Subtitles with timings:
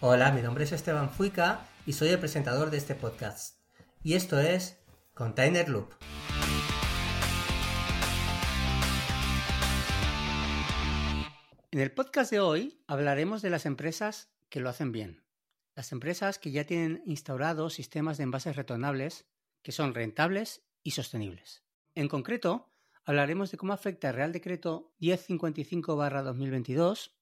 [0.00, 3.58] Hola, mi nombre es Esteban Fuica y soy el presentador de este podcast.
[4.04, 4.78] Y esto es
[5.12, 5.90] Container Loop.
[11.72, 15.24] En el podcast de hoy hablaremos de las empresas que lo hacen bien.
[15.74, 19.26] Las empresas que ya tienen instaurados sistemas de envases retornables
[19.62, 21.64] que son rentables y sostenibles.
[21.96, 22.70] En concreto,
[23.04, 27.14] hablaremos de cómo afecta el Real Decreto 1055-2022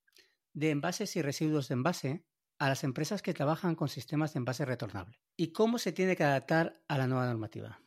[0.52, 2.25] de envases y residuos de envase
[2.58, 6.24] a las empresas que trabajan con sistemas de envase retornable y cómo se tiene que
[6.24, 7.80] adaptar a la nueva normativa.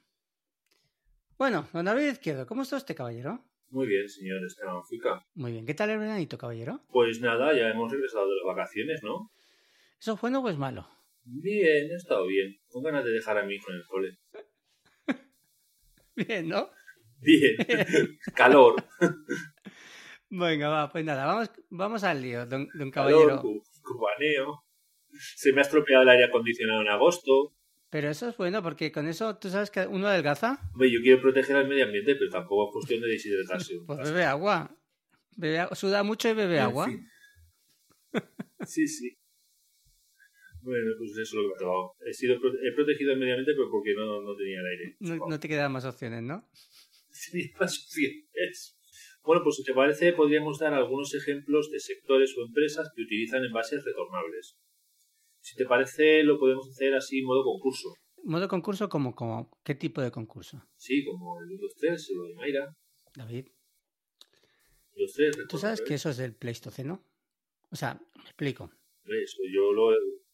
[1.38, 3.44] Bueno, don David Izquierdo, ¿cómo está usted, caballero?
[3.70, 5.26] Muy bien, señor Esteban Fuica.
[5.36, 5.66] Muy bien.
[5.66, 6.81] ¿Qué tal el veranito, caballero?
[6.92, 9.31] Pues nada, ya hemos regresado de las vacaciones, ¿no?
[10.00, 10.88] ¿Eso es bueno o es malo?
[11.23, 12.58] Bien, he estado bien.
[12.67, 14.17] Con ganas de dejar a mi hijo en el cole.
[16.16, 16.70] bien, ¿no?
[17.20, 17.56] Bien.
[18.36, 18.83] Calor.
[20.31, 23.38] Venga, va, pues nada, vamos, vamos al lío, don, don caballero.
[23.38, 23.61] Calor,
[23.94, 24.64] cubaneo.
[25.36, 27.56] Se me ha estropeado el aire acondicionado en agosto.
[27.90, 30.59] Pero eso es bueno, porque con eso, ¿tú sabes que uno adelgaza?
[30.73, 33.73] Hombre, yo quiero proteger al medio ambiente, pero tampoco es cuestión de deshidratarse.
[33.88, 34.76] Pues bebe agua.
[35.36, 36.86] Bebe, suda mucho y bebe agua.
[36.86, 37.08] fin.
[38.66, 39.17] Sí, sí.
[40.61, 41.95] Bueno, pues eso es lo que he probado.
[42.06, 44.98] He, sido, he protegido el medio ambiente, pero porque no, no tenía el aire.
[45.00, 46.48] No, no te quedan más opciones, ¿no?
[47.10, 48.79] Sería más suficientes.
[49.30, 53.45] Bueno, pues si te parece, podríamos dar algunos ejemplos de sectores o empresas que utilizan
[53.45, 54.58] envases retornables.
[55.40, 57.94] Si te parece, lo podemos hacer así en modo concurso.
[58.23, 60.64] Modo concurso, como, como ¿qué tipo de concurso?
[60.78, 62.76] Sí, como el 1, 2, 3, lo de Mayra.
[63.16, 63.50] David,
[64.95, 67.06] 2, 3, ¿tú sabes que eso es del Pleistoceno?
[67.70, 68.72] O sea, me explico.
[69.06, 69.92] Eso yo lo.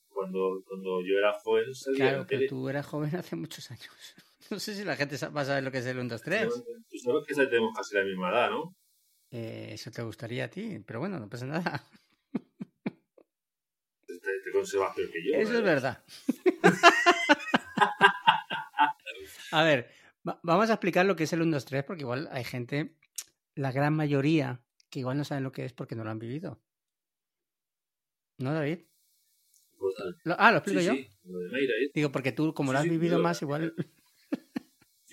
[0.07, 3.89] Cuando, cuando yo era joven salía Claro, la pero tú eras joven hace muchos años.
[4.51, 6.47] No sé si la gente va a saber lo que es el 1, 2, 3.
[6.87, 8.75] Tú sabes que tenemos casi la misma edad, ¿no?
[9.37, 11.83] Eh, eso te gustaría a ti, pero bueno, no pasa nada.
[14.07, 14.13] Te,
[14.45, 15.35] te conservas peor que yo.
[15.37, 15.57] Eso ¿eh?
[15.57, 16.03] es verdad.
[19.51, 19.89] a ver,
[20.27, 22.95] va- vamos a explicar lo que es el 1, 2, 3, porque igual hay gente,
[23.55, 26.61] la gran mayoría, que igual no saben lo que es porque no lo han vivido.
[28.37, 28.79] ¿No, David?
[29.77, 29.95] Pues
[30.37, 30.93] ah, ¿lo explico Sí, yo?
[30.93, 31.73] sí, lo de Mayra.
[31.83, 31.91] ¿eh?
[31.93, 33.75] Digo, porque tú, como Sí, lo has vivido más, igual...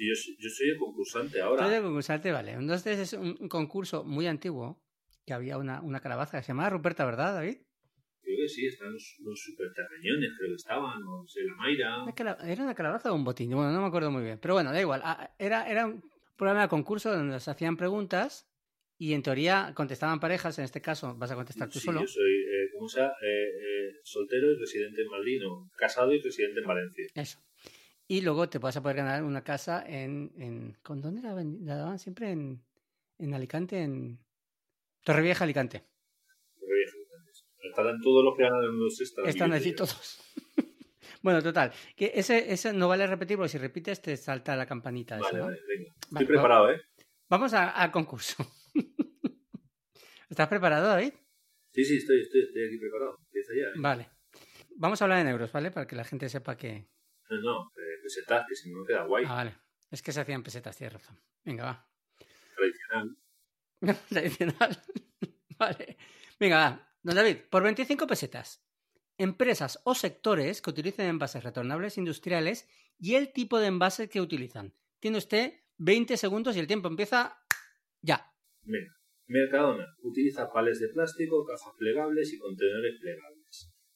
[0.09, 1.65] Yo, soy- yo soy el concursante ahora.
[1.65, 2.57] Tú de concursante, vale.
[2.57, 4.83] Un 2, 3 es un, un concurso muy antiguo,
[5.27, 7.59] que había una, una calabaza que se llamaba Ruperta, ¿verdad, David?
[8.23, 12.45] Creo que sí, están los, los superterreñones, creo que estaban, no sé, la Mayra.
[12.47, 13.51] ¿Era una calabaza o un botín?
[13.51, 14.39] Bueno, no me acuerdo muy bien.
[14.41, 15.01] Pero bueno, da igual.
[15.05, 16.03] Ah, Era, era un
[16.37, 18.49] programa de concurso donde nos hacían preguntas
[18.99, 20.59] y en teoría contestaban parejas.
[20.59, 22.01] En este caso vas a contestar tú Sí, solo.
[22.03, 23.13] yo soy, eh, ¿cómo se llama?
[23.23, 27.07] Eh, eh, soltero y residente en Madrid, no, casado y residente en Valencia.
[27.15, 27.39] Eso.
[28.13, 30.33] Y luego te vas a poder ganar una casa en...
[30.37, 31.99] en ¿Con dónde la, la daban?
[31.99, 32.63] Siempre en,
[33.19, 34.19] en Alicante, en
[35.03, 35.83] Torrevieja, Alicante.
[36.61, 40.21] Entonces, Estarán todos los que ganan en los Están viviendo allí todos.
[41.23, 41.73] bueno, total.
[41.97, 45.17] Que ese, ese no vale repetir porque si repites te salta la campanita.
[45.17, 45.45] esa, Vale, ¿no?
[45.47, 45.95] vale, venga.
[46.11, 46.83] Vale, Estoy preparado, ¿eh?
[47.31, 48.45] Vamos al concurso.
[50.29, 51.15] ¿Estás preparado, David?
[51.71, 53.17] Sí, sí, estoy, estoy, estoy aquí preparado.
[53.25, 53.69] Empieza ya.
[53.69, 53.73] ¿eh?
[53.77, 54.11] Vale.
[54.77, 55.71] Vamos a hablar en euros, ¿vale?
[55.71, 56.93] Para que la gente sepa que...
[57.31, 59.25] No, no, eh, pesetas, que si no queda guay.
[59.27, 59.57] Ah, vale.
[59.91, 61.19] Es que se hacían pesetas, tienes razón.
[61.45, 61.89] Venga, va.
[62.57, 63.17] Tradicional.
[64.09, 64.83] Tradicional.
[65.59, 65.97] vale.
[66.39, 66.89] Venga, va.
[67.03, 68.65] Don David, por 25 pesetas.
[69.19, 72.69] Empresas o sectores que utilicen envases retornables industriales
[72.99, 74.75] y el tipo de envase que utilizan.
[75.01, 77.39] Tiene usted 20 segundos y el tiempo empieza
[78.01, 78.33] ya.
[78.63, 78.97] Venga.
[79.27, 83.32] Mercadona utiliza pales de plástico, cajas plegables y contenedores plegables.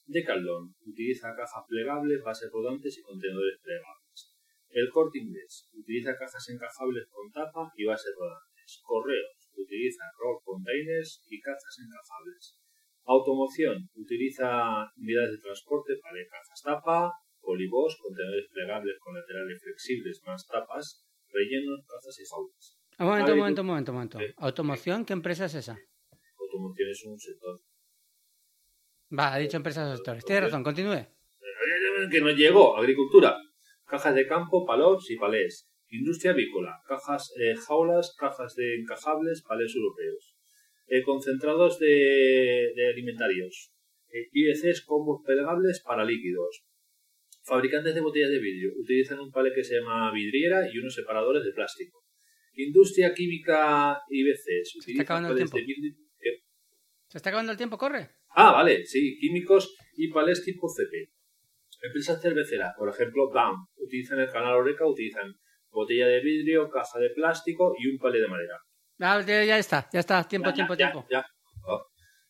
[0.07, 4.37] Decathlon utiliza cajas plegables, bases rodantes y contenedores plegables.
[4.71, 8.83] El Corte Inglés utiliza cajas encajables con tapa y bases rodantes.
[8.85, 12.61] Correos utiliza roll containers y cajas encajables.
[13.05, 13.91] Automoción.
[13.95, 17.11] Utiliza unidades de transporte para cajas tapa,
[17.41, 22.79] polibos, contenedores plegables con laterales flexibles más tapas, rellenos, cajas y jaulas.
[22.99, 24.19] Un momento, un momento, un momento, momento.
[24.39, 25.05] ¿Automoción?
[25.05, 25.79] ¿Qué empresa es esa?
[26.39, 27.61] Automoción es un sector.
[29.11, 30.25] Va, ha dicho empresas sectores.
[30.25, 31.07] Tienes razón, continúe.
[32.11, 32.77] Que no llegó.
[32.77, 33.37] Agricultura.
[33.85, 35.71] Cajas de campo, palots y palés.
[35.89, 36.81] Industria avícola.
[36.87, 40.37] Cajas, eh, jaulas, cajas de encajables, palés europeos.
[40.89, 43.73] Eh, concentrados de, de alimentarios.
[44.13, 46.65] Eh, IBCs, combos plegables para líquidos.
[47.45, 48.73] Fabricantes de botellas de vidrio.
[48.77, 52.05] Utilizan un palé que se llama vidriera y unos separadores de plástico.
[52.55, 54.79] Industria química IBCs.
[54.81, 55.57] Se está acabando el tiempo.
[57.09, 57.79] ¿Se está acabando el tiempo?
[57.79, 58.11] ¿Corre?
[58.39, 61.11] Ah, vale, sí, químicos y palés tipo CP.
[61.83, 65.35] Empresas cerveceras, por ejemplo, BAM, utilizan el canal Oreca, utilizan
[65.71, 68.59] botella de vidrio, caja de plástico y un palé de madera.
[69.01, 70.25] Ah, ya, está, ya está.
[70.25, 71.07] Tiempo, Ya, tiempo, ya, tiempo.
[71.11, 71.27] Ya,
[71.69, 71.85] Oh.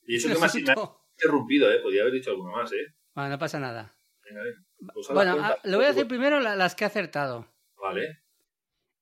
[0.07, 1.79] Y eso que me Necesito- interrumpido, ¿eh?
[1.81, 2.95] Podría haber dicho alguno más, ¿eh?
[3.15, 3.97] Bueno, no pasa nada.
[4.25, 4.59] Venga, venga.
[4.95, 5.49] Pues la Bueno, cuenta.
[5.55, 7.53] ah, le voy a decir primero la- las que ha acertado.
[7.77, 8.23] Vale,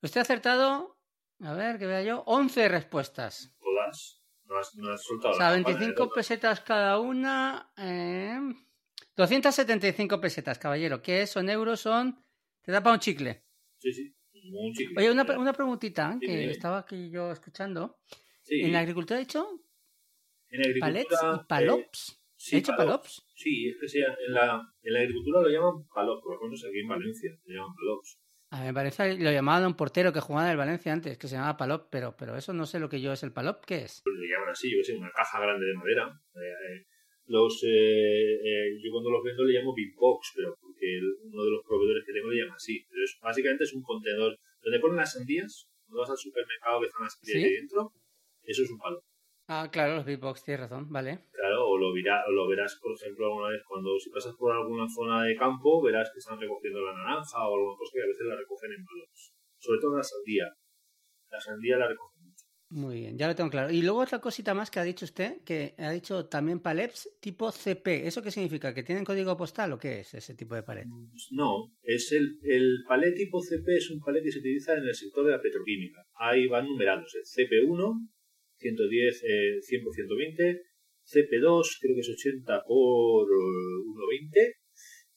[0.03, 0.99] Usted ha acertado,
[1.41, 3.54] a ver, que vea yo, 11 respuestas.
[4.55, 4.77] Todas.
[4.77, 6.15] No has, no has soltado O sea, la campana de 25 todas.
[6.17, 7.73] pesetas cada una.
[7.77, 8.39] eh,
[9.17, 11.01] 275 pesetas, caballero.
[11.03, 12.19] Que eso en euros son.
[12.63, 13.45] Te da para un chicle.
[13.79, 14.15] Sí, sí.
[14.53, 14.95] Un chicle.
[14.99, 16.53] Oye, una, una preguntita que Dime, dime.
[16.53, 17.99] estaba aquí yo escuchando.
[18.43, 19.49] Sí, ¿En la agricultura he dicho
[20.49, 22.23] en agricultura, palets y eh, palops?
[22.37, 23.23] sí, ¿He dicho palops.
[23.23, 23.27] palops?
[23.35, 26.63] Sí, es que sea, en, la, en la agricultura lo llaman palops, por lo menos
[26.65, 28.19] aquí en Valencia le llaman palops.
[28.55, 31.27] A mí me parece lo llamaban un portero que jugaba en el Valencia antes, que
[31.27, 33.65] se llamaba palop, pero, pero eso no sé lo que yo es el palop.
[33.67, 34.05] ¿Qué es?
[34.07, 36.07] le llaman así, yo sé, una caja grande de madera.
[36.37, 36.87] Eh, eh,
[37.27, 40.87] los, eh, eh, yo cuando los vendo le llamo big box, pero porque
[41.25, 42.87] uno de los proveedores que tengo le llama así.
[42.89, 46.87] Pero es, básicamente es un contenedor donde ponen las sandías, cuando vas al supermercado que
[46.87, 47.45] están las sandías ¿Sí?
[47.45, 47.91] ahí dentro,
[48.45, 49.03] eso es un palo.
[49.47, 51.19] Ah, claro, los beatbox, tienes razón, vale.
[51.33, 54.53] Claro, o lo, verá- o lo verás, por ejemplo, alguna vez cuando si pasas por
[54.53, 58.07] alguna zona de campo, verás que están recogiendo la naranja o alguna cosa que a
[58.07, 59.33] veces la recogen en palos.
[59.59, 60.45] Sobre todo la sandía.
[61.31, 62.45] La sandía la recogen mucho.
[62.71, 63.71] Muy bien, ya lo tengo claro.
[63.71, 67.53] Y luego otra cosita más que ha dicho usted, que ha dicho también palets tipo
[67.53, 68.07] CP.
[68.07, 68.73] ¿Eso qué significa?
[68.73, 70.87] ¿Que tienen código postal o qué es ese tipo de palet?
[71.11, 74.85] Pues No, es el, el palé tipo CP es un palé que se utiliza en
[74.85, 76.03] el sector de la petroquímica.
[76.15, 78.09] Ahí van numerados, el CP1,
[78.65, 80.63] 110, eh, 100 por 120,
[81.05, 84.57] CP2 creo que es 80 por eh, 120,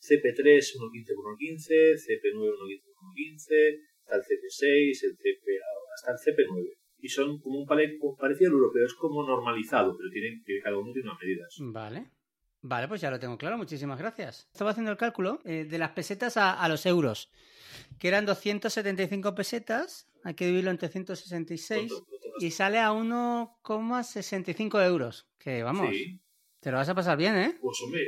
[0.04, 3.56] CP3 115 por 115, CP9 115 por 115,
[4.04, 5.46] está el CP6, el CP,
[5.96, 6.76] hasta el CP9.
[7.00, 10.78] Y son como un como- parecido al europeo, es como normalizado, pero tiene, tiene- cada
[10.78, 11.56] uno tiene unas medidas.
[11.60, 12.12] Vale.
[12.62, 14.50] Vale, pues ya lo tengo claro, muchísimas gracias.
[14.52, 17.32] Estaba haciendo el cálculo eh, de las pesetas a, a los euros,
[18.00, 24.82] que eran 275 pesetas, hay que dividirlo entre 166 ¿Cuánto- cuánto y sale a 1,65
[24.86, 25.28] euros.
[25.38, 26.20] Que vamos, Sí.
[26.60, 27.58] te lo vas a pasar bien, ¿eh?
[27.62, 28.02] Pues hombre,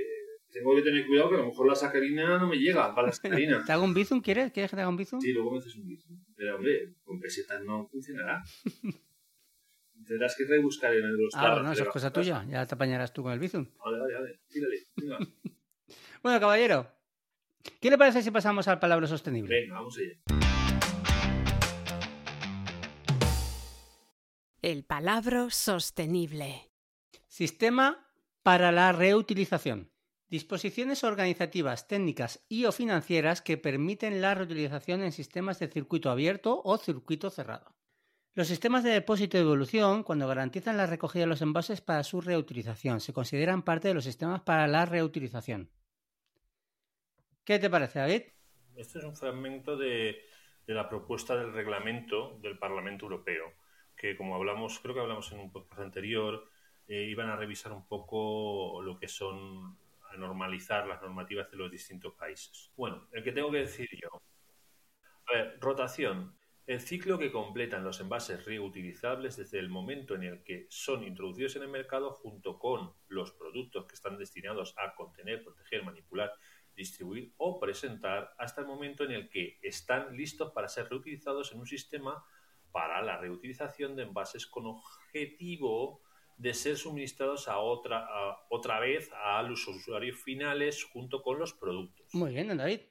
[0.51, 3.13] tengo que tener cuidado que a lo mejor la sacarina no me llega para la
[3.13, 3.63] sacarina.
[3.69, 4.21] ¿Te hago un bizum?
[4.21, 4.51] ¿Quieres?
[4.51, 5.19] ¿Quieres que te haga un bizum?
[5.21, 6.07] Sí, luego me haces un bici.
[6.35, 8.43] Pero hombre, con pesetas no funcionará.
[10.07, 12.45] Tendrás que rebuscar en los Ah, bueno, eso de es cosa tuya.
[12.49, 13.67] Ya te apañarás tú con el bizum.
[13.83, 14.39] Vale, vale, vale.
[14.49, 14.77] Tírale.
[14.95, 15.17] Venga,
[16.23, 16.87] Bueno, caballero,
[17.81, 19.53] ¿qué le parece si pasamos al palabra sostenible?
[19.61, 20.48] venga, vamos allá.
[24.61, 26.69] El palabra sostenible.
[27.29, 28.05] Sistema
[28.43, 29.89] para la reutilización.
[30.27, 36.61] Disposiciones organizativas, técnicas y o financieras que permiten la reutilización en sistemas de circuito abierto
[36.65, 37.73] o circuito cerrado.
[38.33, 42.19] Los sistemas de depósito y devolución, cuando garantizan la recogida de los envases para su
[42.19, 45.71] reutilización, se consideran parte de los sistemas para la reutilización.
[47.45, 48.23] ¿Qué te parece, David?
[48.75, 50.17] Este es un fragmento de,
[50.67, 53.53] de la propuesta del reglamento del Parlamento Europeo,
[53.99, 56.49] que como hablamos, creo que hablamos en un podcast anterior,
[56.87, 59.77] eh, iban a revisar un poco lo que son,
[60.09, 62.71] a normalizar las normativas de los distintos países.
[62.77, 64.09] Bueno, el que tengo que decir yo.
[65.27, 66.33] A ver, rotación.
[66.65, 71.55] El ciclo que completan los envases reutilizables desde el momento en el que son introducidos
[71.57, 76.31] en el mercado junto con los productos que están destinados a contener, proteger, manipular
[76.79, 81.59] distribuir o presentar hasta el momento en el que están listos para ser reutilizados en
[81.59, 82.23] un sistema
[82.71, 86.01] para la reutilización de envases con objetivo
[86.37, 91.53] de ser suministrados a otra, a- otra vez a los usuarios finales junto con los
[91.53, 92.07] productos.
[92.13, 92.81] Muy bien, David.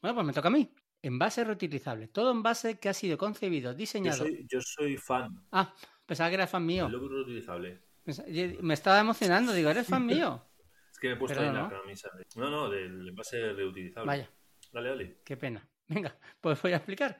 [0.00, 0.70] Bueno, pues me toca a mí.
[1.02, 2.08] Envase reutilizable.
[2.08, 4.16] Todo envase que ha sido concebido, Yo diseñado.
[4.18, 5.74] soy, yo soy fan Ah,
[6.06, 6.84] pensaba que era fan mío.
[6.84, 7.82] del logro reutilizable.
[8.62, 10.42] Me estaba emocionando, digo, ¿eres fan mío?
[10.94, 11.62] Es que me he puesto Pero ahí no.
[11.68, 12.08] la camisa.
[12.16, 14.06] de- No, no, del envase reutilizable.
[14.06, 14.30] Vaya,
[14.72, 15.20] Dale, dale.
[15.24, 15.68] qué pena.
[15.88, 17.18] Venga, pues voy a explicar.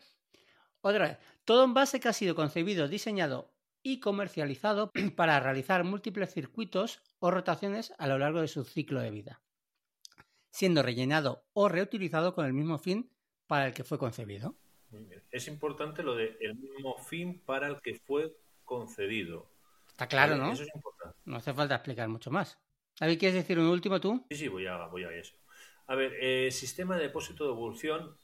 [0.80, 1.18] Otra vez.
[1.44, 7.92] Todo envase que ha sido concebido, diseñado y comercializado para realizar múltiples circuitos o rotaciones
[7.98, 9.42] a lo largo de su ciclo de vida,
[10.50, 13.10] siendo rellenado o reutilizado con el mismo fin
[13.46, 14.56] para el que fue concebido.
[15.30, 19.50] Es importante lo de el mismo fin para el que fue concedido.
[19.88, 20.52] Está claro, ¿no?
[20.52, 21.18] Eso es importante.
[21.24, 22.58] No hace falta explicar mucho más.
[22.98, 24.24] David, ¿quieres decir un último tú?
[24.30, 25.34] Sí, sí, voy a, voy a eso.
[25.88, 28.16] A ver, eh, sistema de depósito de evolución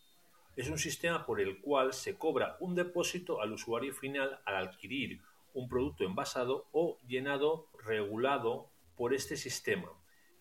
[0.56, 5.22] es un sistema por el cual se cobra un depósito al usuario final al adquirir
[5.54, 9.90] un producto envasado o llenado regulado por este sistema,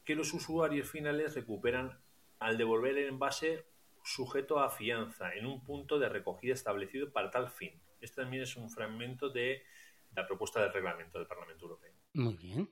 [0.05, 1.99] que los usuarios finales recuperan
[2.39, 3.65] al devolver el envase
[4.03, 7.81] sujeto a fianza en un punto de recogida establecido para tal fin.
[8.01, 9.63] Este también es un fragmento de
[10.15, 11.93] la propuesta del reglamento del Parlamento Europeo.
[12.13, 12.69] Muy bien.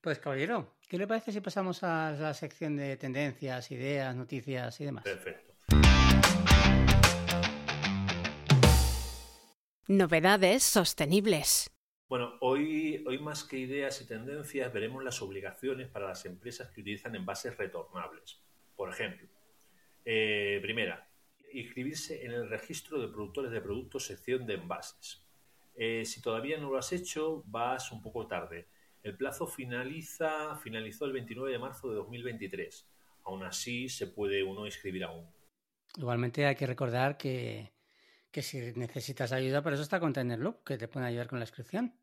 [0.00, 4.84] Pues caballero, ¿qué le parece si pasamos a la sección de tendencias, ideas, noticias y
[4.84, 5.04] demás?
[5.04, 5.45] Perfecto.
[9.88, 11.70] Novedades sostenibles.
[12.08, 16.80] Bueno, hoy, hoy más que ideas y tendencias veremos las obligaciones para las empresas que
[16.80, 18.40] utilizan envases retornables.
[18.76, 19.28] Por ejemplo,
[20.04, 21.08] eh, primera,
[21.52, 25.24] inscribirse en el registro de productores de productos sección de envases.
[25.76, 28.66] Eh, si todavía no lo has hecho, vas un poco tarde.
[29.02, 32.88] El plazo finaliza, finalizó el 29 de marzo de 2023.
[33.24, 35.26] Aún así, se puede uno inscribir aún.
[35.96, 37.76] Igualmente hay que recordar que
[38.36, 41.46] que si necesitas ayuda, por eso está Container Loop, que te puede ayudar con la
[41.46, 41.94] inscripción.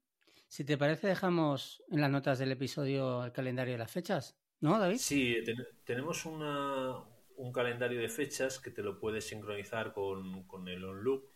[0.48, 4.80] Si te parece, dejamos en las notas del episodio el calendario de las fechas, ¿no,
[4.80, 4.98] David?
[4.98, 5.36] Sí,
[5.84, 11.30] tenemos un calendario de fechas que te lo puedes sincronizar con, el OnLoop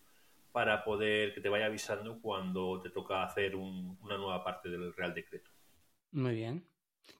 [0.52, 5.14] para poder que te vaya avisando cuando te toca hacer una nueva parte del Real
[5.14, 5.52] Decreto.
[6.10, 6.68] Muy bien.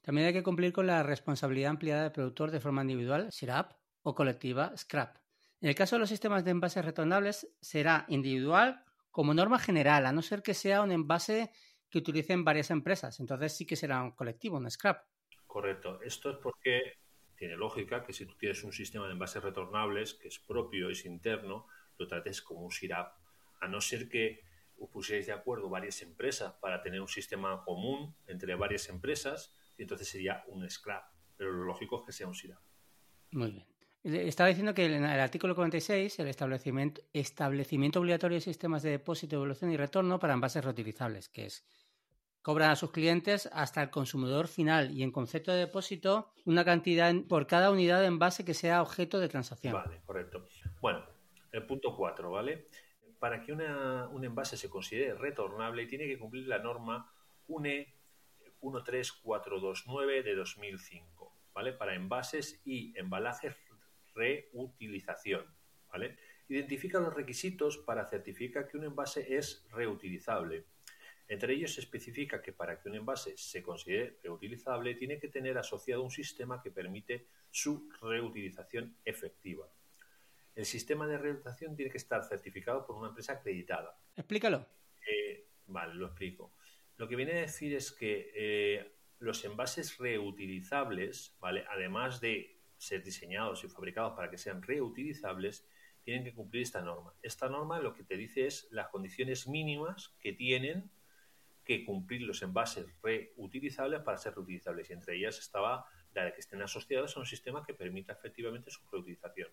[0.02, 3.70] También hay que cumplir con la responsabilidad ampliada del productor de forma individual, SIRAP,
[4.02, 5.27] o colectiva, SCRAP.
[5.60, 10.12] En el caso de los sistemas de envases retornables, será individual como norma general, a
[10.12, 11.50] no ser que sea un envase
[11.90, 13.18] que utilicen varias empresas.
[13.18, 15.04] Entonces sí que será un colectivo, un scrap.
[15.46, 16.00] Correcto.
[16.02, 16.98] Esto es porque
[17.34, 21.04] tiene lógica que si tú tienes un sistema de envases retornables que es propio, es
[21.04, 23.12] interno, lo trates como un SIRAP.
[23.60, 24.44] A no ser que
[24.76, 29.82] os pusierais de acuerdo varias empresas para tener un sistema común entre varias empresas, y
[29.82, 31.10] entonces sería un scrap.
[31.36, 32.60] Pero lo lógico es que sea un SIRAP.
[33.32, 33.77] Muy bien.
[34.04, 39.36] Estaba diciendo que en el artículo 46, el establecimiento, establecimiento obligatorio de sistemas de depósito,
[39.36, 41.64] evolución y retorno para envases reutilizables, que es
[42.42, 47.12] cobran a sus clientes hasta el consumidor final y en concepto de depósito una cantidad
[47.28, 49.74] por cada unidad de envase que sea objeto de transacción.
[49.74, 50.46] Vale, correcto.
[50.80, 51.04] Bueno,
[51.52, 52.68] el punto 4, ¿vale?
[53.18, 57.12] Para que un envase se considere retornable tiene que cumplir la norma
[57.48, 57.94] UNE
[58.60, 61.72] 13429 de 2005, ¿vale?
[61.72, 63.56] Para envases y embalajes
[64.18, 65.46] reutilización.
[65.90, 66.16] ¿vale?
[66.48, 70.64] Identifica los requisitos para certificar que un envase es reutilizable.
[71.28, 75.58] Entre ellos se especifica que para que un envase se considere reutilizable tiene que tener
[75.58, 79.70] asociado un sistema que permite su reutilización efectiva.
[80.54, 83.96] El sistema de reutilización tiene que estar certificado por una empresa acreditada.
[84.16, 84.66] Explícalo.
[85.06, 86.54] Eh, vale, lo explico.
[86.96, 91.64] Lo que viene a decir es que eh, los envases reutilizables, ¿vale?
[91.68, 95.66] además de ser diseñados y fabricados para que sean reutilizables,
[96.02, 97.12] tienen que cumplir esta norma.
[97.22, 100.90] Esta norma lo que te dice es las condiciones mínimas que tienen
[101.64, 104.88] que cumplir los envases reutilizables para ser reutilizables.
[104.88, 108.70] Y entre ellas estaba la de que estén asociados a un sistema que permita efectivamente
[108.70, 109.50] su reutilización.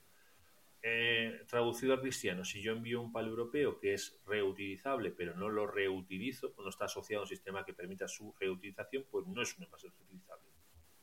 [0.82, 5.50] Eh, traducido al cristiano, si yo envío un palo europeo que es reutilizable pero no
[5.50, 9.41] lo reutilizo, o no está asociado a un sistema que permita su reutilización, pues no
[9.41, 10.48] es un envase reutilizable,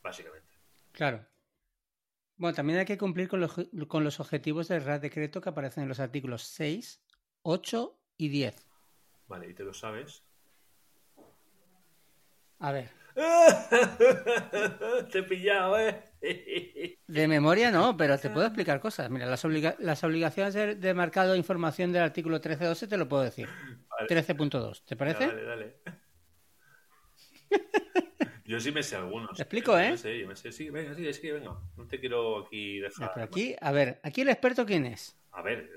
[0.01, 0.55] básicamente.
[0.93, 1.27] Claro,
[2.43, 3.55] bueno, también hay que cumplir con los,
[3.87, 7.01] con los objetivos del Real Decreto que aparecen en los artículos 6,
[7.43, 8.69] 8 y 10.
[9.29, 10.25] Vale, ¿y te lo sabes?
[12.59, 12.91] A ver.
[15.13, 16.03] te he pillado, ¿eh?
[17.07, 19.09] de memoria no, pero te puedo explicar cosas.
[19.09, 19.45] Mira, las,
[19.79, 23.49] las obligaciones de, de, marcado de información del artículo 13.12 te lo puedo decir.
[24.09, 25.29] 13.2, ¿te parece?
[25.29, 25.81] Dale, dale.
[28.53, 29.35] Yo sí me sé algunos.
[29.35, 29.87] Te explico, ¿eh?
[29.87, 30.53] Yo me sé, yo me sé.
[30.53, 31.57] Sí, venga, sí, es que venga.
[31.75, 33.11] No te quiero aquí dejar.
[33.15, 35.17] pero aquí, a ver, aquí el experto quién es.
[35.31, 35.71] A ver,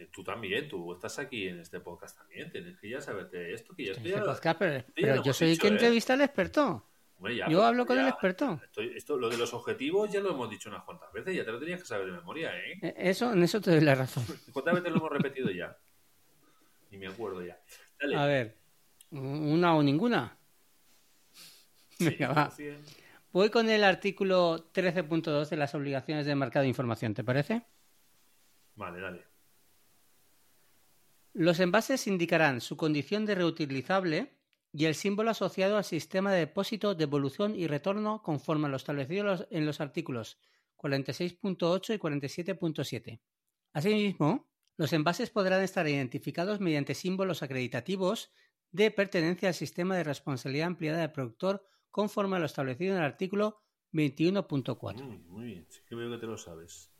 [0.00, 2.50] eh, tú también, tú estás aquí en este podcast también.
[2.50, 4.10] Tienes que ya saberte esto, que ya estoy.
[4.10, 5.70] Este podcast, pero, yo soy el que ¿eh?
[5.70, 6.88] entrevista al experto.
[7.48, 8.60] yo hablo con el experto.
[8.96, 11.60] esto, lo de los objetivos ya lo hemos dicho unas cuantas veces, ya te lo
[11.60, 12.80] tenías que saber de memoria, ¿eh?
[12.82, 14.24] eh eso, en eso te doy la razón.
[14.52, 15.78] ¿Cuántas veces lo hemos repetido ya?
[16.90, 17.60] Ni me acuerdo ya.
[18.00, 18.16] Dale.
[18.16, 18.56] A ver,
[19.12, 20.37] una o ninguna.
[23.32, 27.62] Voy con el artículo 13.2 de las obligaciones de mercado de información, ¿te parece?
[28.74, 29.24] Vale, dale.
[31.34, 34.38] Los envases indicarán su condición de reutilizable
[34.72, 39.46] y el símbolo asociado al sistema de depósito, devolución y retorno conforme a lo establecido
[39.50, 40.38] en los artículos
[40.76, 43.20] 46.8 y 47.7.
[43.72, 48.30] Asimismo, los envases podrán estar identificados mediante símbolos acreditativos
[48.70, 53.04] de pertenencia al sistema de responsabilidad ampliada del productor conforme a lo establecido en el
[53.04, 55.02] artículo 21.4.
[55.02, 56.92] Mm, muy bien, sí que veo que te lo sabes.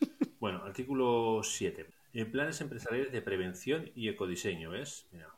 [0.40, 1.86] bueno, artículo 7.
[2.12, 5.06] En planes empresariales de prevención y ecodiseño, ¿ves?
[5.12, 5.28] Mira,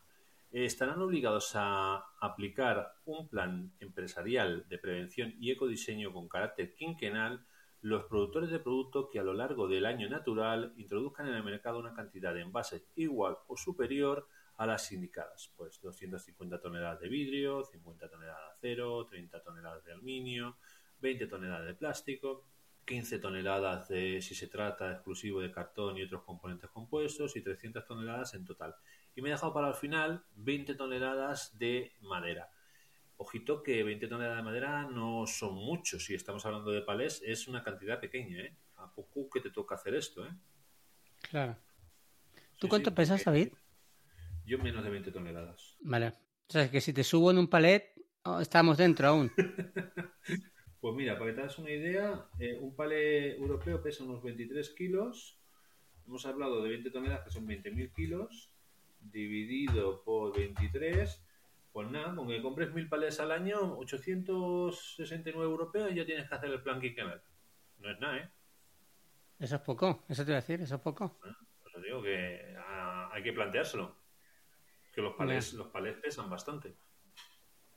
[0.50, 7.45] estarán obligados a aplicar un plan empresarial de prevención y ecodiseño con carácter quinquenal
[7.80, 11.78] los productores de producto que a lo largo del año natural introduzcan en el mercado
[11.78, 14.26] una cantidad de envases igual o superior
[14.58, 19.92] a las indicadas, pues 250 toneladas de vidrio, 50 toneladas de acero, 30 toneladas de
[19.92, 20.56] aluminio,
[21.00, 22.44] 20 toneladas de plástico,
[22.84, 27.86] 15 toneladas de si se trata exclusivo de cartón y otros componentes compuestos y 300
[27.86, 28.74] toneladas en total.
[29.14, 32.50] Y me he dejado para el final 20 toneladas de madera.
[33.16, 36.04] Ojito que 20 toneladas de madera no son muchos.
[36.04, 38.56] Si estamos hablando de palés, es una cantidad pequeña, ¿eh?
[38.76, 40.32] A poco que te toca hacer esto, ¿eh?
[41.30, 41.56] Claro.
[42.58, 43.52] ¿Tú cuánto pesas, David?
[44.49, 45.76] Yo menos de 20 toneladas.
[45.81, 46.09] Vale.
[46.09, 47.93] O sea, que si te subo en un palet,
[48.25, 49.31] oh, estamos dentro aún.
[50.81, 54.71] pues mira, para que te hagas una idea, eh, un palet europeo pesa unos 23
[54.71, 55.38] kilos.
[56.07, 58.50] Hemos hablado de 20 toneladas, que son 20.000 kilos,
[59.00, 61.23] dividido por 23
[61.78, 66.50] pues nada, con que compres mil palés al año, 869 europeos, ya tienes que hacer
[66.50, 67.23] el plan quinquenal.
[67.78, 68.31] No es nada, ¿eh?
[69.38, 71.21] Eso es poco, eso te voy a decir, eso es poco.
[71.23, 73.95] Ah, pues digo que ah, hay que planteárselo.
[74.99, 76.76] Que los palés, los palés pesan bastante.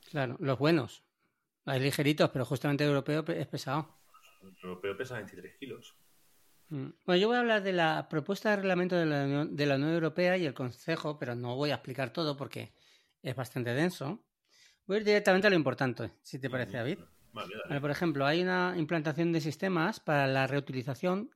[0.10, 1.04] Claro, los buenos.
[1.66, 3.96] Hay ligeritos, pero justamente el europeo es pesado.
[4.42, 5.96] El europeo pesa 23 kilos.
[6.70, 6.88] Mm.
[7.06, 9.76] Bueno, yo voy a hablar de la propuesta de reglamento de la, Unión, de la
[9.76, 12.74] Unión Europea y el Consejo, pero no voy a explicar todo porque
[13.22, 14.26] es bastante denso.
[14.88, 17.02] Voy a ir directamente a lo importante, si te parece, David.
[17.82, 21.30] por ejemplo, hay una implantación de sistemas para la reutilización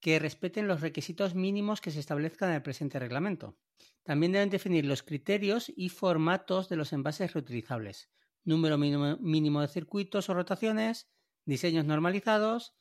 [0.00, 3.56] que respeten los requisitos mínimos que se establezcan en el presente reglamento.
[4.02, 8.10] También deben definir los criterios y formatos de los envases reutilizables,
[8.44, 11.10] número mínimo, de circuitos o rotaciones,
[11.44, 12.74] diseños normalizados,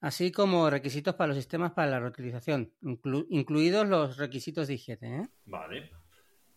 [0.00, 2.72] así como requisitos para los sistemas para la reutilización,
[3.28, 5.22] incluidos los requisitos de higiene.
[5.22, 5.28] ¿eh?
[5.44, 5.90] Vale.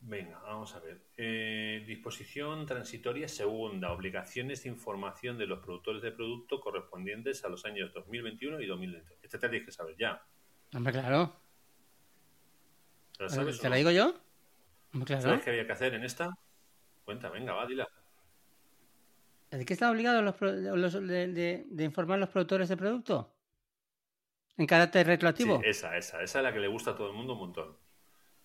[0.02, 1.02] Venga, vamos a ver.
[1.18, 3.92] Eh, disposición transitoria segunda.
[3.92, 9.20] Obligaciones de información de los productores de producto correspondientes a los años 2021 y 2020.
[9.22, 10.24] Este te tienes que saber ya.
[10.74, 11.36] Hombre, claro.
[13.18, 14.16] ¿Te, la digo yo?
[15.06, 15.22] claro.
[15.22, 16.30] ¿Sabes qué había que hacer en esta?
[17.04, 17.88] Cuenta, venga, va, dila.
[19.52, 23.36] ¿De qué están obligados los, de, de, informar los productores de producto?
[24.58, 25.60] ¿En carácter retroactivo?
[25.60, 26.22] Sí, esa, esa.
[26.22, 27.89] Esa es la que le gusta a todo el mundo un montón.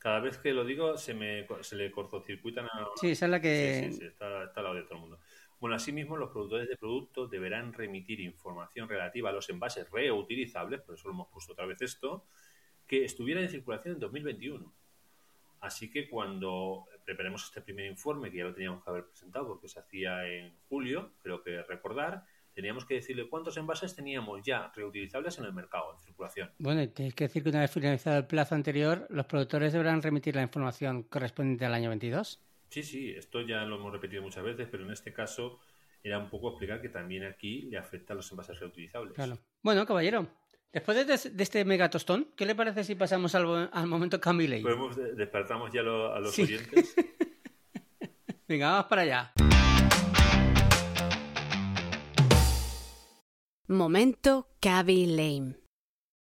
[0.05, 2.89] Cada vez que lo digo se me se le cortocircuitan a...
[2.97, 3.89] Sí, esa es la que...
[3.89, 5.19] Sí, sí, está, al lado de todo el mundo.
[5.59, 10.97] Bueno, asimismo, los productores de productos deberán remitir información relativa a los envases reutilizables, por
[10.97, 12.27] eso lo hemos puesto otra vez esto,
[12.87, 14.75] que estuvieran en circulación en 2021.
[15.61, 19.69] Así que cuando preparemos este primer informe, que ya lo teníamos que haber presentado porque
[19.69, 25.39] se hacía en julio, creo que recordar, teníamos que decirle cuántos envases teníamos ya reutilizables
[25.39, 26.51] en el mercado, en circulación.
[26.59, 30.37] Bueno, tienes que decir que una vez finalizado el plazo anterior, los productores deberán remitir
[30.37, 32.41] la información correspondiente al año 22.
[32.69, 35.61] Sí, sí, esto ya lo hemos repetido muchas veces, pero en este caso
[36.03, 39.15] era un poco explicar que también aquí le afecta a los envases reutilizables.
[39.15, 39.39] Claro.
[39.63, 40.29] Bueno, caballero,
[40.73, 44.61] después de, este mega tostón, ¿qué le parece si pasamos al, momento Camille?
[44.61, 46.95] Pues despertamos ya a los oyentes.
[48.49, 49.33] Venga, vamos para allá.
[53.67, 55.57] Momento Cavi Lame.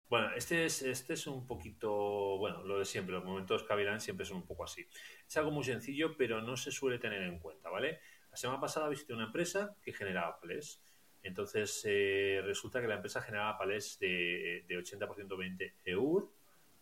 [0.09, 1.91] Bueno, este es, este es un poquito,
[2.39, 4.87] bueno, lo de siempre, los momentos Cavi Lame siempre son un poco así.
[5.27, 7.99] Es algo muy sencillo, pero no se suele tener en cuenta, ¿vale?
[8.31, 10.81] La semana pasada visité una empresa que generaba palés.
[11.21, 16.31] Entonces, eh, resulta que la empresa generaba palés de, de 80% 20 EUR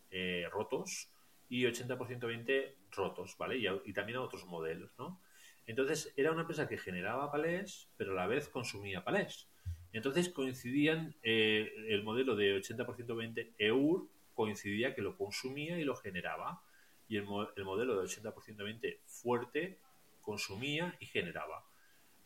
[0.09, 1.09] eh, rotos
[1.49, 3.57] y 80% 20 rotos, ¿vale?
[3.57, 5.19] Y, y también a otros modelos, ¿no?
[5.65, 9.49] Entonces, era una empresa que generaba palés, pero a la vez consumía palés.
[9.95, 15.95] Entonces coincidían eh, el modelo de 80% 20 EUR coincidía que lo consumía y lo
[15.95, 16.61] generaba
[17.07, 19.79] y el, modelo de 80% 20 fuerte
[20.19, 21.63] consumía y generaba.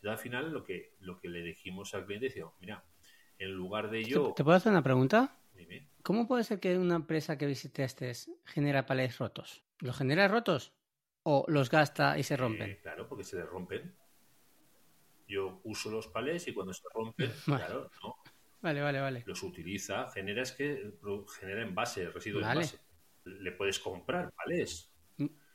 [0.02, 2.84] Y al final lo que lo que le dijimos al cliente decía, mira,
[3.38, 5.38] en lugar de yo ¿Te puedo hacer una pregunta?
[5.54, 5.88] Dime.
[6.02, 8.10] ¿Cómo puede ser que una empresa que visitaste
[8.46, 9.62] genera palés rotos?
[9.78, 10.72] ¿Los genera rotos?
[11.22, 12.70] ¿O los gasta y se rompen?
[12.70, 13.94] Eh, claro, porque se les rompen
[15.30, 18.16] yo uso los palés y cuando se rompen, claro, ¿no?
[18.60, 19.22] Vale, vale, vale.
[19.26, 20.92] Los utiliza, genera es que
[21.38, 22.78] genera envase, residuos de envase.
[23.24, 24.90] le puedes comprar palés.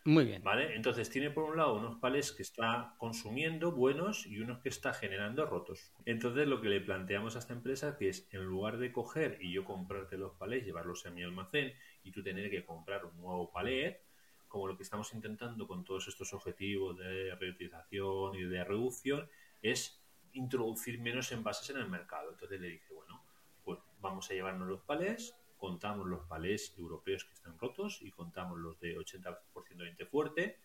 [0.07, 0.43] Muy bien.
[0.43, 0.75] ¿Vale?
[0.75, 4.93] Entonces tiene por un lado unos palés que está consumiendo buenos y unos que está
[4.93, 5.91] generando rotos.
[6.05, 9.51] Entonces lo que le planteamos a esta empresa que es en lugar de coger y
[9.51, 13.51] yo comprarte los palés, llevarlos a mi almacén y tú tener que comprar un nuevo
[13.51, 14.03] palé,
[14.47, 19.27] como lo que estamos intentando con todos estos objetivos de reutilización y de reducción,
[19.71, 20.01] es
[20.33, 22.31] introducir menos envases en el mercado.
[22.31, 23.23] Entonces le dije, bueno,
[23.63, 28.59] pues vamos a llevarnos los palés, contamos los palés europeos que están rotos y contamos
[28.59, 30.57] los de 80% de fuerte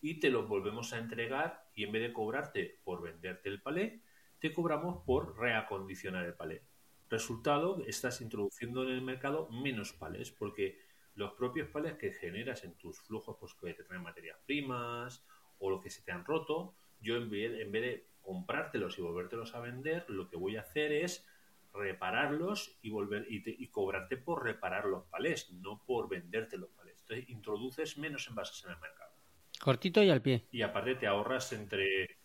[0.00, 4.02] y te los volvemos a entregar y en vez de cobrarte por venderte el palé,
[4.40, 6.62] te cobramos por reacondicionar el palé.
[7.08, 10.80] Resultado, estás introduciendo en el mercado menos palés porque
[11.14, 15.24] los propios palés que generas en tus flujos, pues que te traen materias primas
[15.58, 19.02] o lo que se te han roto, yo en vez, en vez de comprártelos y
[19.02, 21.26] volvértelos a vender, lo que voy a hacer es
[21.74, 27.00] repararlos y volver y, cobrarte por reparar los palés, no por venderte los palés.
[27.00, 29.12] Entonces introduces menos envases en el mercado.
[29.60, 30.46] Cortito y al pie.
[30.50, 32.22] Y aparte te ahorras entre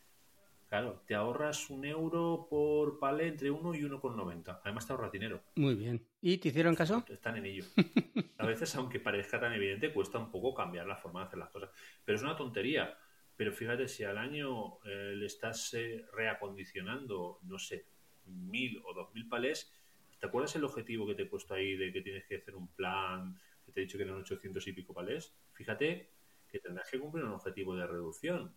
[0.68, 4.60] Claro, te ahorras un euro por palé entre uno y uno con noventa.
[4.66, 5.42] Además te ahorras dinero.
[5.56, 6.06] Muy bien.
[6.20, 7.06] ¿Y te hicieron caso?
[7.08, 7.64] Están en ello.
[8.38, 11.50] A veces, aunque parezca tan evidente, cuesta un poco cambiar la forma de hacer las
[11.50, 11.70] cosas.
[12.04, 12.98] Pero es una tontería.
[13.38, 17.86] Pero fíjate, si al año eh, le estás eh, reacondicionando, no sé,
[18.26, 19.71] mil o dos mil palés,
[20.19, 22.67] ¿te acuerdas el objetivo que te he puesto ahí de que tienes que hacer un
[22.69, 25.36] plan, que te he dicho que eran 800 y pico palés?
[25.54, 26.10] Fíjate
[26.50, 28.54] que tendrás que cumplir un objetivo de reducción.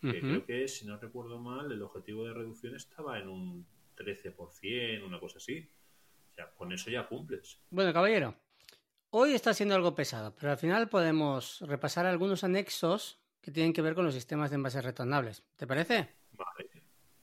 [0.00, 3.66] Que creo que, si no recuerdo mal, el objetivo de reducción estaba en un
[3.96, 5.68] 13%, una cosa así.
[6.30, 7.60] O sea, con eso ya cumples.
[7.70, 8.36] Bueno, caballero,
[9.10, 13.80] hoy está siendo algo pesado, pero al final podemos repasar algunos anexos que tienen que
[13.80, 15.42] ver con los sistemas de envases retornables.
[15.56, 16.06] ¿Te parece?
[16.32, 16.68] Vale,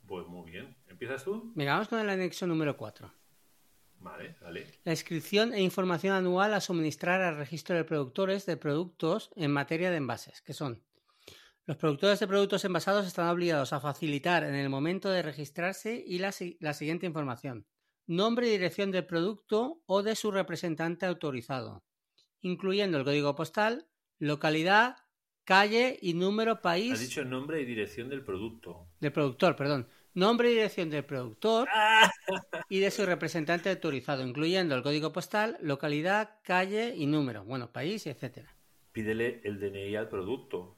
[0.08, 0.76] pues muy bien.
[0.88, 1.52] ¿Empiezas tú?
[1.54, 3.14] Venga, vamos con el anexo número 4.
[4.00, 4.66] Vale, vale.
[4.84, 9.92] La inscripción e información anual a suministrar al registro de productores de productos en materia
[9.92, 10.82] de envases, que son
[11.68, 16.18] los productores de productos envasados están obligados a facilitar en el momento de registrarse y
[16.18, 17.68] la, la, siguiente información.
[18.08, 21.84] Nombre y dirección del producto o de su representante autorizado,
[22.42, 25.05] incluyendo el código postal, localidad,
[25.46, 26.94] calle y número país.
[26.94, 28.88] Has dicho nombre y dirección del producto.
[29.00, 31.70] Del productor, perdón nombre y dirección del productor
[32.70, 38.08] y de su representante autorizado, incluyendo el código postal, localidad, calle y número, bueno, país,
[38.08, 38.56] etcétera.
[38.92, 40.76] Pídele el DNI al producto.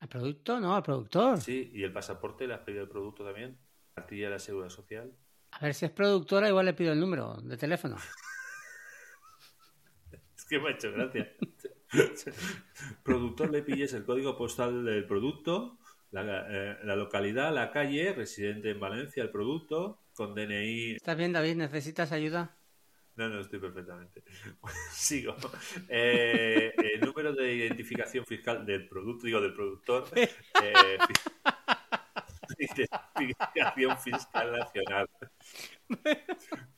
[0.00, 0.60] ¿Al producto?
[0.60, 1.40] No, al productor.
[1.40, 3.58] Sí, y el pasaporte le has pedido el producto también.
[3.94, 5.12] Cartilla de la Seguridad Social.
[5.50, 7.96] A ver, si es productora, igual le pido el número de teléfono.
[10.36, 11.32] es que me ha hecho gracia.
[13.04, 15.78] productor le pilles el código postal del producto
[16.12, 20.92] eh, la, localidad, la calle, residente en Valencia, el producto, con DNI.
[20.92, 21.56] ¿Estás bien, David?
[21.56, 22.56] ¿Necesitas ayuda?
[23.16, 24.22] No, no, estoy perfectamente.
[24.92, 25.36] Sigo.
[25.88, 30.04] Eh, el número de identificación fiscal del producto, digo, del productor.
[32.58, 32.68] Eh,
[33.18, 35.10] identificación fiscal nacional.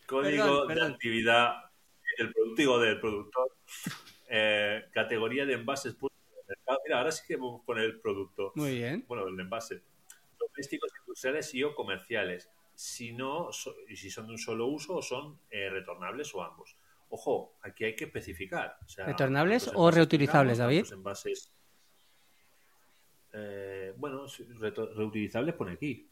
[0.07, 1.71] Código de actividad
[2.17, 3.48] del producto, digo, del productor.
[4.93, 5.97] Categoría de envases
[6.85, 8.53] Mira, ahora sí que vamos a poner el producto.
[8.55, 9.05] Muy bien.
[9.07, 9.83] Bueno, el envase.
[10.39, 12.51] Domésticos, industriales y o comerciales.
[12.75, 13.51] Si no,
[13.89, 16.77] y si son de un solo uso o son eh, retornables o ambos.
[17.11, 18.79] Ojo, aquí hay que especificar.
[18.99, 20.81] ¿Retornables o reutilizables, David?
[20.81, 21.53] Los envases.
[23.33, 24.27] Eh, bueno,
[24.95, 26.09] reutilizables pone aquí.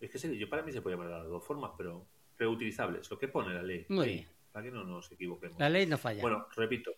[0.00, 2.04] Es que yo para mí se puede llamar de las dos formas, pero
[2.36, 3.86] reutilizables, lo que pone la ley.
[3.88, 4.28] Muy bien.
[4.50, 5.58] Para que no nos equivoquemos.
[5.58, 6.20] La ley no falla.
[6.20, 6.92] Bueno, repito,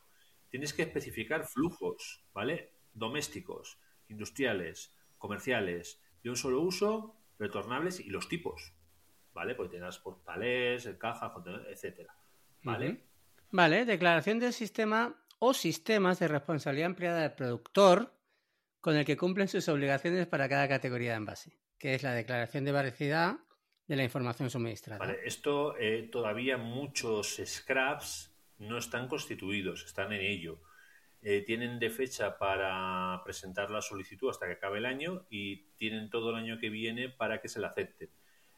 [0.55, 2.71] tienes que especificar flujos, ¿vale?
[2.93, 8.73] Domésticos, industriales, comerciales, de un solo uso, retornables y los tipos,
[9.33, 9.57] ¿vale?
[9.57, 11.33] Pues tendrás por palés, cajas,
[11.69, 12.15] etcétera,
[12.63, 13.03] ¿vale?
[13.51, 18.15] Vale, declaración del sistema o sistemas de responsabilidad empleada del productor
[18.81, 22.65] con el que cumplen sus obligaciones para cada categoría de envase, que es la declaración
[22.65, 23.39] de veracidad
[23.89, 25.01] de la información suministrada.
[25.01, 30.61] Vale, esto eh, todavía muchos scraps no están constituidos, están en ello.
[31.23, 36.11] Eh, tienen de fecha para presentar la solicitud hasta que acabe el año y tienen
[36.11, 38.11] todo el año que viene para que se la acepten.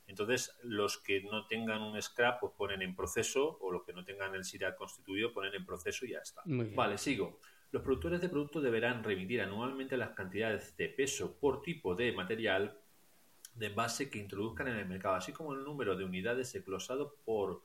[0.09, 4.05] Entonces, los que no tengan un scrap, pues ponen en proceso, o los que no
[4.05, 6.43] tengan el SIRAC constituido, ponen en proceso y ya está.
[6.45, 7.41] Vale, sigo.
[7.73, 12.79] Los productores de producto deberán remitir anualmente las cantidades de peso por tipo de material
[13.55, 17.63] de envase que introduzcan en el mercado, así como el número de unidades desglosado por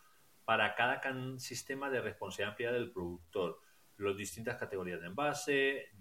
[0.51, 0.99] para cada
[1.39, 3.61] sistema de responsabilidad del productor,
[3.95, 5.91] las distintas categorías de envase,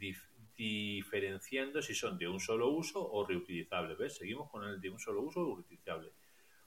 [0.56, 4.16] diferenciando si son de un solo uso o reutilizables.
[4.16, 6.10] Seguimos con el de un solo uso o reutilizable.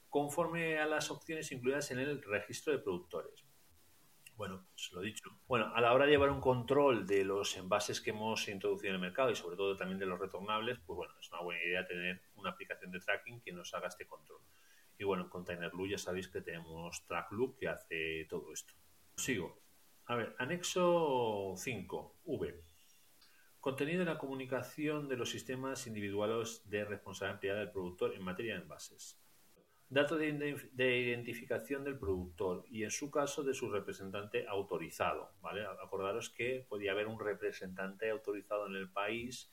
[0.08, 3.44] Conforme a las opciones incluidas en el registro de productores.
[4.38, 5.30] Bueno, pues lo dicho.
[5.46, 8.96] Bueno, a la hora de llevar un control de los envases que hemos introducido en
[8.96, 11.86] el mercado y sobre todo también de los retornables, pues bueno, es una buena idea
[11.86, 14.40] tener una aplicación de tracking que nos haga este control.
[14.98, 18.74] Y bueno, en ContainerLoop ya sabéis que tenemos TrackLoop que hace todo esto.
[19.18, 19.62] Sigo.
[20.06, 22.64] A ver, anexo 5, V.
[23.60, 28.62] Contenido de la comunicación de los sistemas individuales de responsabilidad del productor en materia de
[28.64, 29.18] envases.
[29.88, 35.32] Datos de, identificación del productor y en su caso de su representante autorizado.
[35.40, 35.66] ¿vale?
[35.66, 39.50] Acordaros que podía haber un representante autorizado en el país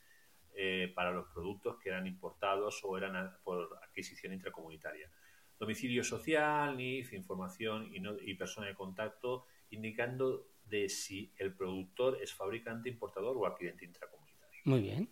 [0.53, 5.09] eh, para los productos que eran importados o eran por adquisición intracomunitaria.
[5.61, 12.89] Domicilio social, NIF, información y, persona de contacto, indicando de si el productor es fabricante,
[12.89, 14.59] importador o adquirente intracomunitario.
[14.65, 15.11] Muy bien.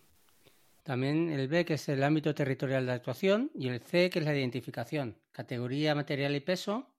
[0.82, 4.24] También el B, que es el ámbito territorial de actuación, y el C, que es
[4.24, 6.96] la identificación, categoría, material y peso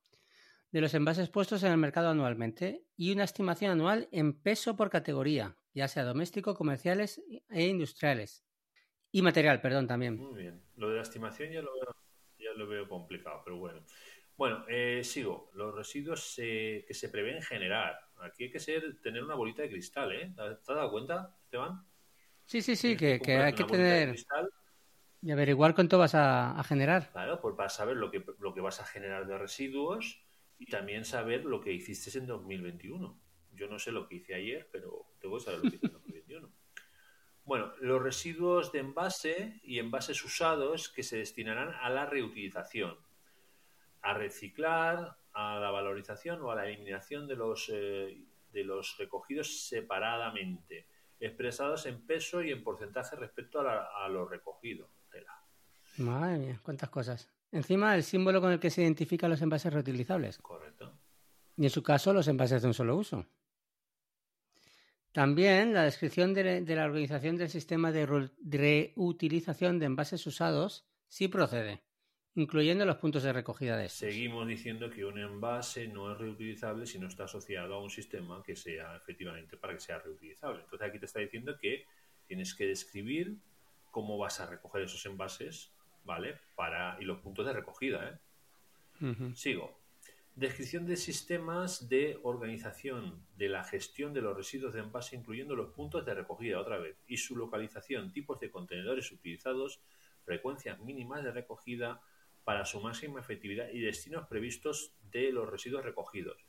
[0.71, 4.89] de los envases puestos en el mercado anualmente y una estimación anual en peso por
[4.89, 8.45] categoría, ya sea doméstico, comerciales e industriales.
[9.11, 10.15] Y material, perdón, también.
[10.15, 10.63] Muy bien.
[10.77, 11.71] Lo de la estimación ya lo
[12.55, 13.81] lo veo complicado, pero bueno.
[14.37, 15.51] Bueno, eh, sigo.
[15.53, 17.99] Los residuos que se prevén generar.
[18.21, 20.33] Aquí hay que ser, tener una bolita de cristal, ¿eh?
[20.35, 21.85] ¿Te has dado cuenta, Esteban?
[22.45, 24.15] Sí, sí, sí, que, hay que tener
[25.21, 27.11] y averiguar cuánto vas a, generar.
[27.11, 30.23] Claro, pues para saber lo que, lo que vas a generar de residuos
[30.57, 33.19] y también saber lo que hiciste en 2021.
[33.53, 35.93] Yo no sé lo que hice ayer, pero tengo que saber lo que hice en
[35.93, 36.51] 2021.
[37.51, 42.95] Bueno, los residuos de envase y envases usados que se destinarán a la reutilización,
[44.01, 49.67] a reciclar, a la valorización o a la eliminación de los, eh, de los recogidos
[49.67, 50.87] separadamente
[51.19, 54.87] expresados en peso y en porcentaje respecto a, lo recogido.
[55.97, 57.29] Madre mía, cuántas cosas.
[57.51, 60.37] Encima, el símbolo con el que se identifican los envases reutilizables.
[60.37, 60.93] Correcto.
[61.57, 63.25] Y en su caso, los envases de un solo uso.
[65.11, 71.83] También la descripción de, la organización del sistema de reutilización de envases usados sí procede
[72.35, 73.99] incluyendo los puntos de recogida de estos.
[73.99, 78.41] Seguimos diciendo que un envase no es reutilizable si no está asociado a un sistema
[78.43, 80.61] que sea efectivamente para que sea reutilizable.
[80.61, 81.85] Entonces aquí te está diciendo que
[82.27, 83.35] tienes que describir
[83.89, 85.73] cómo vas a recoger esos envases,
[86.05, 86.37] ¿vale?
[86.55, 88.17] Para y los puntos de recogida, ¿eh?
[89.35, 89.80] Sigo.
[90.41, 95.69] Descripción de sistemas de organización de la gestión de los residuos de envase, incluyendo los
[95.69, 99.81] puntos de recogida otra vez, y su localización, tipos de contenedores utilizados,
[100.25, 102.01] frecuencias mínimas de recogida,
[102.43, 106.43] para su máxima efectividad y destinos previstos de los residuos recogidos.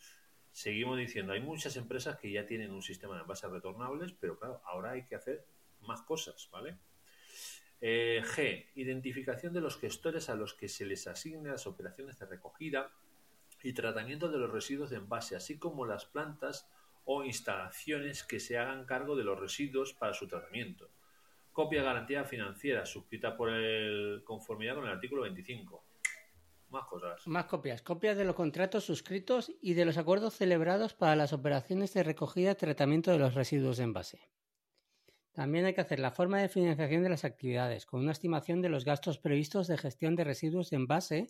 [0.53, 4.63] Seguimos diciendo, hay muchas empresas que ya tienen un sistema de envases retornables, pero claro,
[4.65, 5.45] ahora hay que hacer
[5.83, 6.79] más cosas, ¿vale?
[7.83, 8.69] Eh, G.
[8.75, 12.91] Identificación de los gestores a los que se les asignan las operaciones de recogida
[13.63, 16.69] y tratamiento de los residuos de envase, así como las plantas
[17.05, 20.91] o instalaciones que se hagan cargo de los residuos para su tratamiento.
[21.53, 25.85] Copia de garantía financiera suscrita por el conformidad con el artículo 25.
[26.71, 27.27] Más cosas.
[27.27, 27.83] Más copias.
[27.83, 32.53] Copias de los contratos suscritos y de los acuerdos celebrados para las operaciones de recogida
[32.53, 34.31] y tratamiento de los residuos de envase.
[35.33, 38.69] También hay que hacer la forma de financiación de las actividades, con una estimación de
[38.69, 41.27] los gastos previstos de gestión de residuos de envase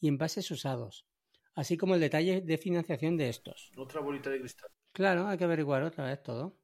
[0.00, 1.06] y envases usados,
[1.54, 3.70] así como el detalle de financiación de estos.
[3.76, 4.70] Otra bolita de cristal.
[4.92, 6.58] Claro, hay que averiguar otra vez todo.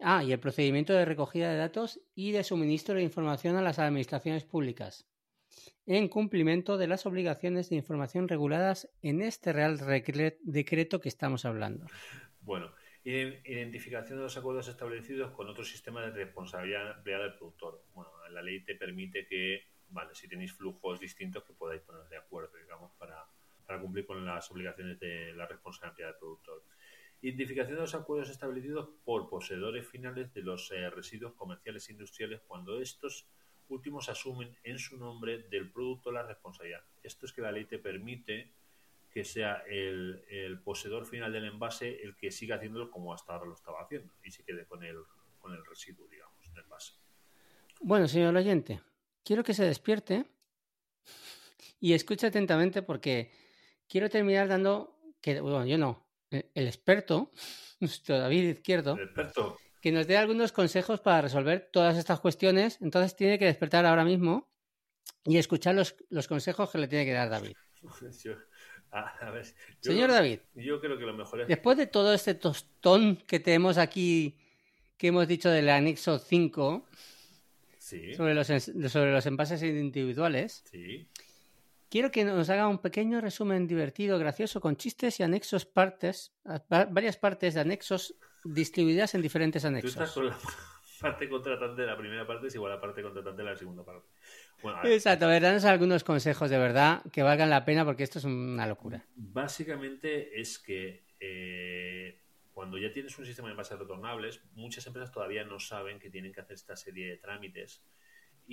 [0.00, 3.78] Ah, y el procedimiento de recogida de datos y de suministro de información a las
[3.78, 5.06] administraciones públicas,
[5.86, 9.78] en cumplimiento de las obligaciones de información reguladas en este Real
[10.42, 11.86] Decreto que estamos hablando.
[12.40, 12.72] Bueno,
[13.04, 17.84] identificación de los acuerdos establecidos con otro sistema de responsabilidad del productor.
[17.94, 22.16] Bueno, la ley te permite que, vale, si tenéis flujos distintos, que podáis poner de
[22.16, 23.24] acuerdo, digamos, para,
[23.72, 26.62] para cumplir con las obligaciones de la responsabilidad del productor.
[27.22, 32.42] Identificación de los acuerdos establecidos por poseedores finales de los eh, residuos comerciales e industriales
[32.46, 33.26] cuando estos
[33.68, 36.84] últimos asumen en su nombre del producto la responsabilidad.
[37.02, 38.52] Esto es que la ley te permite
[39.10, 43.54] que sea el, poseedor final del envase el que siga haciéndolo como hasta ahora lo
[43.54, 44.98] estaba haciendo y se quede con el,
[45.38, 46.92] con el residuo, digamos, del envase.
[47.80, 48.82] Bueno, señor oyente,
[49.24, 50.26] quiero que se despierte
[51.80, 53.41] y escuche atentamente porque
[53.92, 57.30] quiero terminar dando que, bueno, yo no, el experto,
[57.80, 58.98] nuestro David Izquierdo,
[59.82, 62.78] que nos dé algunos consejos para resolver todas estas cuestiones.
[62.80, 64.48] Entonces tiene que despertar ahora mismo
[65.24, 65.94] y escuchar los,
[66.26, 67.52] consejos que le tiene que dar David.
[69.80, 71.48] Señor David, yo creo que lo mejor es...
[71.48, 74.38] Después de todo este tostón que tenemos aquí,
[74.96, 76.86] que hemos dicho del anexo 5,
[78.16, 80.64] sobre, los, sobre los envases individuales,
[81.92, 86.32] quiero que nos haga un pequeño resumen divertido, gracioso, con chistes y anexos partes,
[86.72, 89.90] va- varias partes de anexos distribuidas en diferentes Tú anexos.
[89.92, 90.38] estás con la
[91.02, 93.84] parte contratante de la primera parte, es igual a la parte contratante de la segunda
[93.84, 94.08] parte.
[94.62, 97.84] Bueno, a ver, Exacto, a ver, danos algunos consejos de verdad que valgan la pena
[97.84, 99.04] porque esto es una locura.
[99.14, 105.44] Básicamente es que eh, cuando ya tienes un sistema de envases retornables, muchas empresas todavía
[105.44, 107.82] no saben que tienen que hacer esta serie de trámites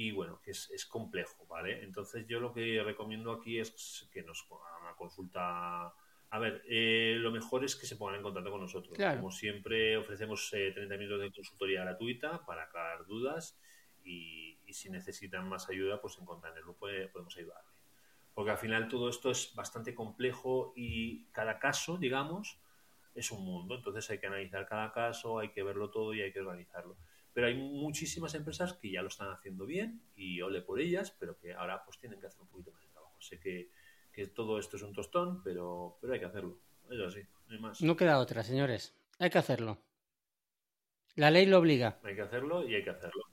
[0.02, 1.84] y bueno, que es, es complejo, ¿vale?
[1.84, 5.94] Entonces yo lo que recomiendo aquí es que nos hagan una consulta.
[6.32, 8.96] A ver, eh, lo mejor es que se pongan en contacto con nosotros.
[8.96, 9.18] Claro.
[9.20, 13.60] Como siempre, ofrecemos eh, 30 minutos de consultoría gratuita para aclarar dudas
[14.02, 17.70] y, y si necesitan más ayuda, pues en Contanerlo puede- podemos ayudarle
[18.34, 22.58] porque al final todo esto es bastante complejo y cada caso, digamos,
[23.14, 23.76] es un mundo.
[23.76, 26.96] Entonces hay que analizar cada caso, hay que verlo todo y hay que organizarlo.
[27.34, 31.38] Pero hay muchísimas empresas que ya lo están haciendo bien y ole por ellas, pero
[31.38, 33.16] que ahora pues tienen que hacer un poquito más de trabajo.
[33.20, 33.72] Sé que,
[34.12, 36.60] que todo esto es un tostón, pero, pero hay que hacerlo.
[36.90, 37.82] Es así, no hay más.
[37.82, 38.96] No queda otra, señores.
[39.20, 39.78] Hay que hacerlo.
[41.16, 42.00] La ley lo obliga.
[42.04, 43.24] Hay que hacerlo y hay que hacerlo.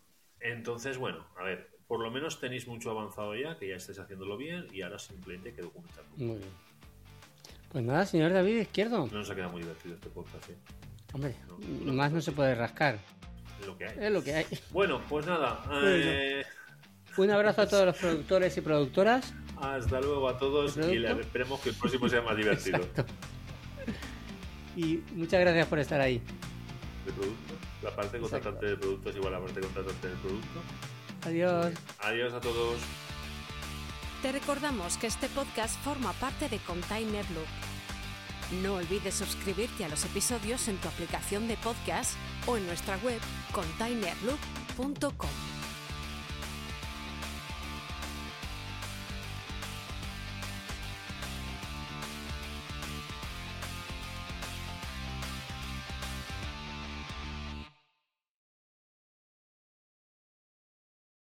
[0.41, 4.37] Entonces, bueno, a ver, por lo menos tenéis mucho avanzado ya, que ya estáis haciéndolo
[4.37, 6.11] bien y ahora simplemente hay que documentarlo.
[6.17, 6.51] Muy bien.
[7.71, 9.07] Pues nada, señor David Izquierdo.
[9.07, 10.57] No nos ha quedado muy divertido este podcast, ¿eh?
[11.13, 11.35] Hombre,
[11.85, 11.93] No.
[11.93, 12.99] más no se puede rascar.
[13.67, 13.97] Es lo que hay.
[14.07, 14.47] Es lo que hay.
[14.71, 15.63] Bueno, pues nada.
[15.83, 16.45] eh,
[17.17, 19.35] Un abrazo a todos los productores y productoras.
[19.61, 22.77] hasta luego a todos ¿El y esperemos que el próximo sea más divertido.
[22.79, 23.07] Exacto.
[24.77, 26.21] Y muchas gracias por estar ahí.
[27.07, 27.55] De producto.
[27.83, 30.61] La parte contratante del producto es igual a la parte contratante del producto.
[31.25, 31.73] Adiós.
[32.01, 32.79] Adiós a todos.
[34.23, 37.47] Te recordamos que este podcast forma parte de Container Loop.
[38.63, 42.15] No olvides suscribirte a los episodios en tu aplicación de podcast
[42.47, 43.21] o en nuestra web
[43.53, 45.46] containerloop.com.